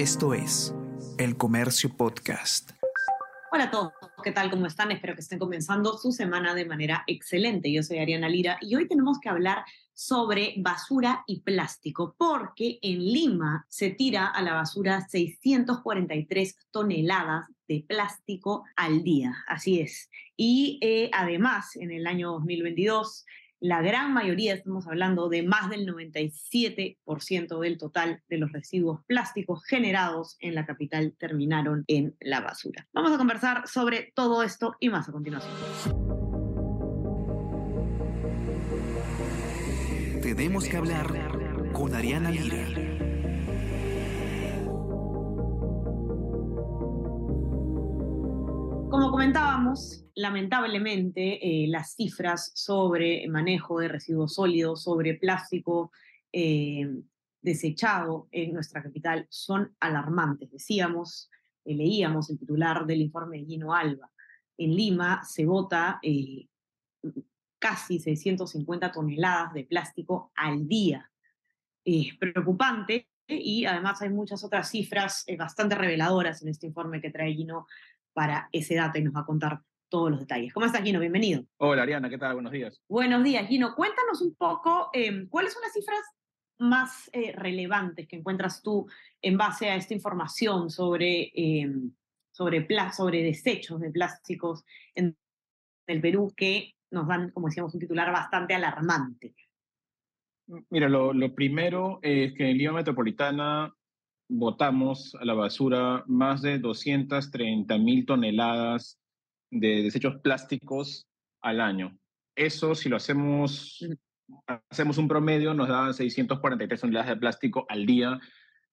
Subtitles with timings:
[0.00, 0.74] Esto es
[1.18, 2.70] El Comercio Podcast.
[3.52, 3.92] Hola a todos,
[4.24, 4.50] ¿qué tal?
[4.50, 4.90] ¿Cómo están?
[4.92, 7.70] Espero que estén comenzando su semana de manera excelente.
[7.70, 13.12] Yo soy Ariana Lira y hoy tenemos que hablar sobre basura y plástico, porque en
[13.12, 19.44] Lima se tira a la basura 643 toneladas de plástico al día.
[19.48, 20.08] Así es.
[20.34, 23.26] Y eh, además, en el año 2022
[23.60, 29.64] la gran mayoría, estamos hablando de más del 97% del total de los residuos plásticos
[29.64, 32.88] generados en la capital terminaron en la basura.
[32.92, 35.52] Vamos a conversar sobre todo esto y más a continuación.
[40.22, 42.99] Tenemos que hablar con Ariana Lira.
[49.20, 55.92] Comentábamos, lamentablemente eh, las cifras sobre manejo de residuos sólidos, sobre plástico
[56.32, 56.88] eh,
[57.42, 60.50] desechado en nuestra capital son alarmantes.
[60.50, 61.28] Decíamos,
[61.66, 64.10] eh, leíamos el titular del informe de Gino Alba.
[64.56, 66.00] En Lima se bota
[67.58, 71.10] casi 650 toneladas de plástico al día.
[71.84, 77.34] Es preocupante y además hay muchas otras cifras bastante reveladoras en este informe que trae
[77.34, 77.66] Gino
[78.12, 80.52] para ese dato y nos va a contar todos los detalles.
[80.52, 81.00] ¿Cómo estás, Gino?
[81.00, 81.44] Bienvenido.
[81.58, 82.34] Hola, Ariana, ¿qué tal?
[82.34, 82.80] Buenos días.
[82.88, 83.74] Buenos días, Gino.
[83.74, 86.00] Cuéntanos un poco em, cuáles son las cifras
[86.58, 88.86] más eh, relevantes que encuentras tú
[89.20, 91.92] en base a esta información sobre, em,
[92.30, 94.64] sobre, sobre desechos de plásticos
[94.94, 95.16] en
[95.86, 99.34] el Perú que nos dan, como decíamos, un titular bastante alarmante.
[100.68, 103.72] Mira, lo, lo primero es que en Lima Metropolitana
[104.30, 108.98] votamos a la basura más de 230 mil toneladas
[109.50, 111.08] de desechos plásticos
[111.42, 111.98] al año.
[112.36, 113.84] Eso, si lo hacemos,
[114.70, 118.20] hacemos un promedio, nos da 643 toneladas de plástico al día,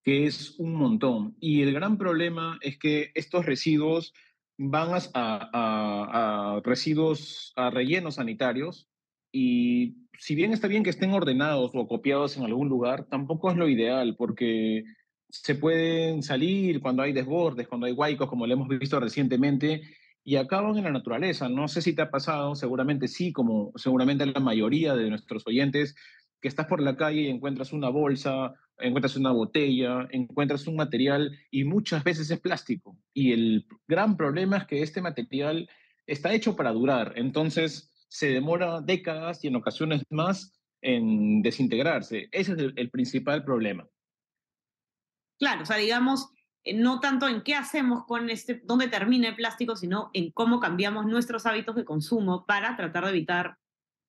[0.03, 1.35] que es un montón.
[1.39, 4.13] Y el gran problema es que estos residuos
[4.59, 4.99] van a,
[5.53, 8.87] a, residuos, a rellenos sanitarios,
[9.31, 13.57] y si bien está bien que estén ordenados o copiados en algún lugar, tampoco es
[13.57, 14.83] lo ideal, porque
[15.29, 19.81] se pueden salir cuando hay desbordes, cuando hay huaicos, como lo hemos visto recientemente,
[20.23, 21.49] y acaban en la naturaleza.
[21.49, 25.95] No sé si te ha pasado, seguramente sí, como seguramente la mayoría de nuestros oyentes,
[26.41, 31.37] que estás por la calle y encuentras una bolsa, encuentras una botella, encuentras un material
[31.49, 32.97] y muchas veces es plástico.
[33.13, 35.69] Y el gran problema es que este material
[36.05, 42.29] está hecho para durar, entonces se demora décadas y en ocasiones más en desintegrarse.
[42.31, 43.87] Ese es el, el principal problema.
[45.39, 46.31] Claro, o sea, digamos,
[46.67, 50.59] eh, no tanto en qué hacemos con este, dónde termina el plástico, sino en cómo
[50.59, 53.57] cambiamos nuestros hábitos de consumo para tratar de evitar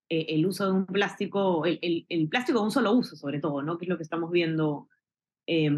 [0.08, 3.78] eh, el uso de un plástico, el, plástico de un solo uso, sobre todo, ¿no?
[3.78, 4.88] Que es lo que estamos viendo,
[5.46, 5.70] eh,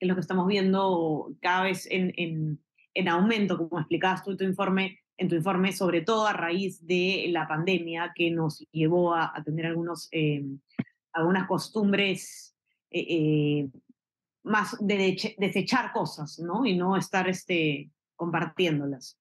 [0.00, 2.60] es lo que estamos viendo cada vez en, en,
[2.94, 6.84] en, aumento, como explicabas tú en tu informe, en tu informe, sobre todo a raíz
[6.86, 10.60] de la pandemia que nos llevó a, tener algunos, em,
[11.12, 12.56] algunas costumbres
[14.48, 16.64] más de desechar cosas, ¿no?
[16.66, 19.18] Y no estar este, compartiéndolas.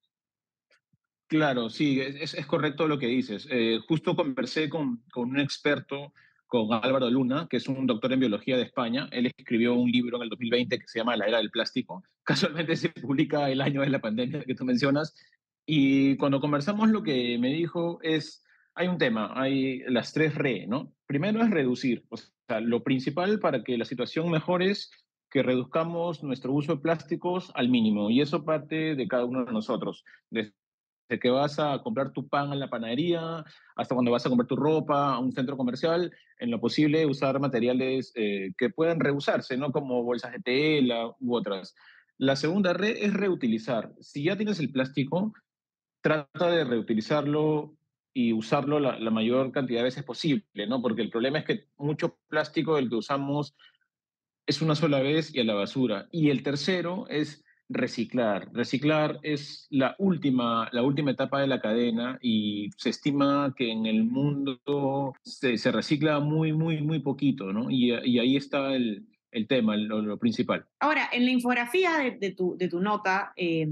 [1.28, 3.48] Claro, sí, es, es correcto lo que dices.
[3.52, 6.14] Eh, justo conversé con, con, un experto,
[6.48, 9.10] con Álvaro Luna, que es un doctor en biología de España.
[9.12, 12.04] Él escribió un libro en el 2020 que se llama La Era del Plástico.
[12.24, 15.16] Casualmente se publica el año de la pandemia que tú mencionas.
[15.66, 18.42] Y cuando conversamos lo que me dijo es,
[18.74, 20.94] hay un tema, hay las tres re, ¿no?
[21.08, 22.06] Primero es reducir.
[22.08, 24.92] O sea, lo principal para que la situación mejore es
[25.30, 28.10] que reduzcamos nuestro uso de plásticos al mínimo.
[28.10, 30.04] Y eso parte de cada uno de nosotros.
[30.30, 30.54] Desde
[31.22, 33.44] que vas a comprar tu pan en la panadería,
[33.76, 37.40] hasta cuando vas a comprar tu ropa a un centro comercial, en lo posible usar
[37.40, 39.72] materiales eh, que puedan reusarse, ¿no?
[39.72, 41.76] Como bolsas de tela u otras.
[42.18, 43.94] La segunda red es reutilizar.
[44.00, 45.34] Si ya tienes el plástico,
[46.02, 47.76] trata de reutilizarlo
[48.14, 50.82] y usarlo la, la, mayor cantidad de veces posible, ¿no?
[50.82, 53.56] Porque el problema es que mucho plástico del que usamos
[54.48, 56.08] es una sola vez y a la basura.
[56.12, 58.50] Y el tercero es reciclar.
[58.54, 63.86] Reciclar es la última, la última etapa de la cadena y se estima que en
[63.86, 67.70] el mundo se, recicla muy, muy, muy poquito, ¿no?
[67.70, 70.66] Y, ahí está el, el tema, lo, lo, principal.
[70.80, 73.68] Ahora, en la infografía de, tu, de tu, nota, eh,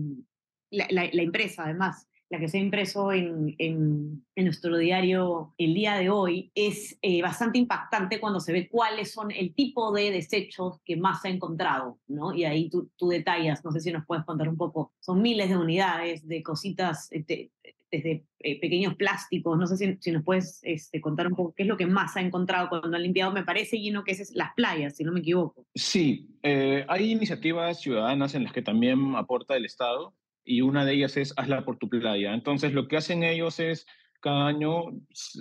[0.71, 5.73] la, la, empresa además la que se ha impreso en, en, en, nuestro diario el
[5.73, 10.11] día de hoy, es eh, bastante impactante cuando se ve cuáles son el tipo de
[10.11, 12.33] desechos que más se ha encontrado, ¿no?
[12.33, 15.49] Y ahí tú, tú detallas, no sé si nos puedes contar un poco, son miles
[15.49, 17.51] de unidades de cositas, eh, te,
[17.89, 19.57] desde eh, pequeños plásticos.
[19.57, 22.17] No sé si, si nos puedes este, contar un poco qué es lo que más
[22.17, 25.21] ha encontrado cuando han limpiado, me parece, Gino, que es las playas, si no me
[25.21, 25.65] equivoco.
[25.73, 30.13] Sí, eh, hay iniciativas ciudadanas en las que también aporta el Estado
[30.45, 32.33] y una de ellas es Hazla por tu playa.
[32.33, 33.85] Entonces, lo que hacen ellos es
[34.21, 34.91] cada año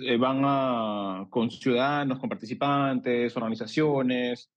[0.03, 4.51] eh, van con ciudadanos, con participantes, organizaciones,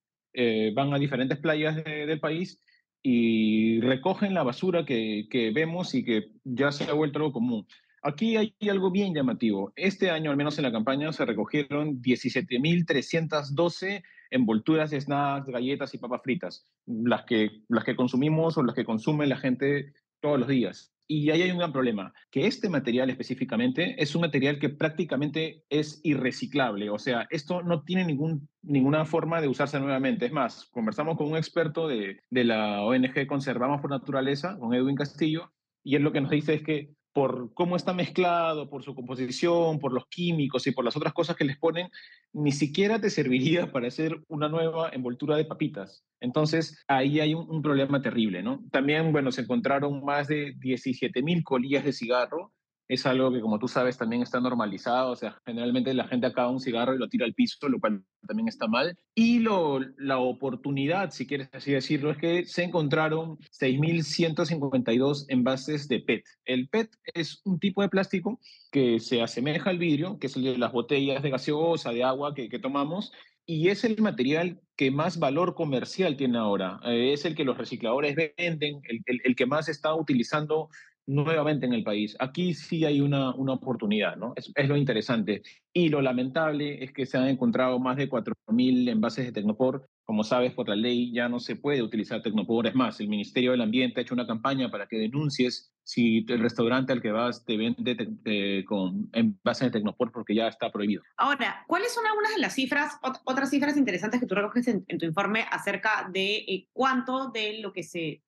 [0.75, 2.61] van a diferentes playas del país
[3.03, 7.67] y recogen la basura que, que, vemos y que ya se ha vuelto algo común.
[8.03, 9.73] Aquí hay algo bien llamativo.
[9.77, 15.99] Este año, al menos en la campaña, se recogieron 17.312 envolturas de snacks, galletas y
[15.99, 20.49] papas fritas, las que, las que consumimos o las que consume la gente todos los
[20.49, 20.93] días.
[21.11, 25.65] Y ahí hay un gran problema, que este material específicamente es un material que prácticamente
[25.71, 26.91] es irreciclable.
[26.91, 30.27] O sea, esto no tiene ninguna forma de usarse nuevamente.
[30.27, 34.97] Es más, conversamos con un experto de, de la ONG Conservamos por Naturaleza, con Edwin
[34.97, 35.51] Castillo,
[35.83, 39.81] y él lo que nos dice es que por cómo está mezclado, por su composición,
[39.81, 41.91] por los químicos y por las otras cosas que les ponen,
[42.33, 46.05] ni siquiera te serviría para hacer una nueva envoltura de papitas.
[46.21, 48.63] Entonces, ahí hay un, problema terrible, ¿no?
[48.71, 52.53] También, bueno, se encontraron más de 17 mil colillas de cigarro
[52.89, 55.13] es algo que, como tú sabes, también está normalizado.
[55.13, 58.03] O sea, generalmente la gente acaba un cigarro y lo tira al piso, lo cual
[58.27, 58.97] también está mal.
[59.15, 66.01] Y lo, la oportunidad, si quieres así decirlo, es que se encontraron 6.152 envases de
[66.01, 66.25] PET.
[66.47, 68.41] El PET es un tipo de plástico
[68.73, 72.35] que se asemeja al vidrio, que es el de las botellas de gaseosa, de agua
[72.35, 73.13] que, que tomamos,
[73.51, 76.81] y es el material que más valor comercial tiene ahora.
[76.85, 80.69] Eh, es el que los recicladores venden, el, el, el, que más está utilizando
[81.09, 82.15] nuevamente en el país.
[82.21, 84.35] Aquí sí hay una, una oportunidad, ¿no?
[84.37, 85.43] Es, es, lo interesante.
[85.73, 89.89] Y lo lamentable es que se han encontrado más de 4.000 envases de Tecnopor.
[90.05, 92.67] Como sabes, por la ley ya no se puede utilizar Tecnopor.
[92.67, 96.41] Es más, el Ministerio del Ambiente ha hecho una campaña para que denuncies si el
[96.41, 100.71] restaurante al que vas te vende te, te, con envases de Tecnopor porque ya está
[100.71, 101.03] prohibido.
[101.17, 104.99] Ahora, ¿cuáles son algunas de las cifras, otras cifras interesantes que tú recoges en, en
[104.99, 108.23] tu informe acerca de eh, cuánto de lo que se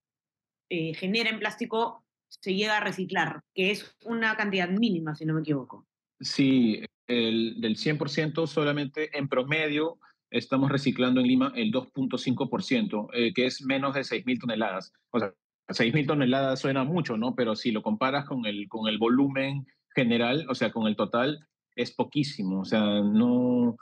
[0.71, 5.35] eh, genera en plástico se llega a reciclar, que es una cantidad mínima, si no
[5.35, 5.87] me equivoco.
[6.21, 9.99] Sí, el, del 100% solamente en promedio
[10.31, 14.93] estamos reciclando en Lima el 2.5%, eh, que es menos de 6.000 toneladas.
[15.11, 15.33] O sea,
[15.69, 17.35] 6.000 toneladas suena mucho, ¿no?
[17.35, 21.47] Pero si lo comparas con el, con el volumen general, o sea, con el total,
[21.75, 22.61] es poquísimo.
[22.61, 23.77] O sea, no...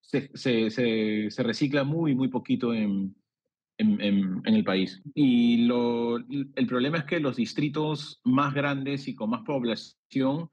[0.00, 3.14] Se, se, se, se recicla muy, muy poquito en,
[3.78, 5.00] en, en, en, el país.
[5.14, 10.50] Y lo, el problema es que los distritos más grandes y con más población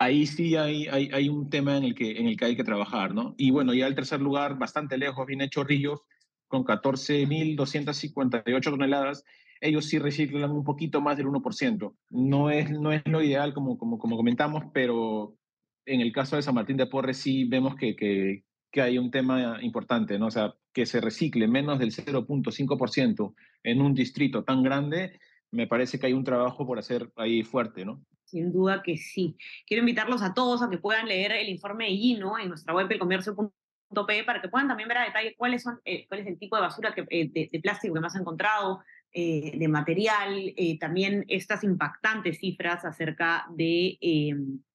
[0.01, 2.65] ahí sí hay, hay, hay, un tema en el, que, en el que hay que
[2.65, 3.35] trabajar, ¿no?
[3.37, 6.01] Y bueno, ya el tercer lugar, bastante lejos, viene Chorrillos,
[6.49, 9.25] con 14.258 toneladas.
[9.61, 11.95] Ellos sí reciclan un poquito más del 1%.
[12.09, 15.37] No es, no es lo ideal, como, como, como comentamos, pero
[15.85, 19.11] en el caso de San Martín de Porres sí vemos que, que, que hay un
[19.11, 20.29] tema importante, ¿no?
[20.29, 23.35] O sea, que se recicle menos del 0.5%
[23.65, 25.21] en un distrito tan grande,
[25.51, 28.03] me parece que hay un trabajo por hacer ahí fuerte, ¿no?
[28.31, 29.37] Sin duda que sí.
[29.67, 32.87] Quiero invitarlos a todos a que puedan leer el informe de Gino en nuestra web
[32.91, 36.55] elcomercio.pe para que puedan también ver a detalle cuáles son, eh, cuál es el tipo
[36.55, 42.39] de basura eh, de, plástico que más han encontrado, eh, de material, también estas impactantes
[42.39, 43.99] cifras acerca de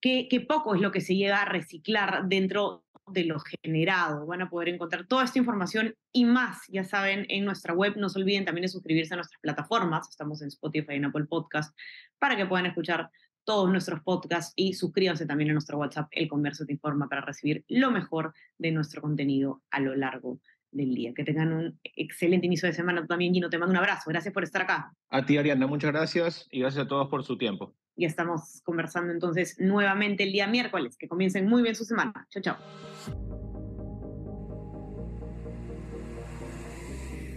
[0.02, 4.26] qué, qué poco es lo que se llega a reciclar dentro de lo generado.
[4.26, 7.96] Van a poder encontrar toda esta información y más, ya saben, en nuestra web.
[7.98, 10.10] No se olviden también de suscribirse a nuestras plataformas.
[10.10, 11.78] Estamos en Spotify y en Apple Podcast
[12.20, 13.10] para que puedan escuchar
[13.46, 17.64] todos nuestros podcasts y suscríbanse también a nuestro WhatsApp, El Comercio Te Informa, para recibir
[17.70, 20.40] lo mejor de nuestro contenido a lo largo
[20.72, 21.14] del día.
[21.14, 23.50] Que tengan un excelente inicio de semana también, Gino.
[23.50, 24.10] Te mando un abrazo.
[24.10, 24.94] Gracias por estar acá.
[25.10, 27.74] A ti, Ariana, muchas gracias y gracias a todos por su tiempo.
[27.96, 30.98] Y estamos conversando entonces nuevamente el día miércoles.
[30.98, 32.28] Que comiencen muy bien su semana.
[32.30, 32.58] Chao, chao.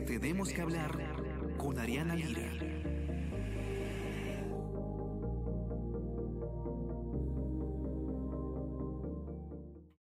[0.06, 0.90] Tenemos que hablar
[1.58, 2.87] con Ariana Lira.